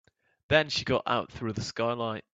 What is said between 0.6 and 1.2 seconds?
she got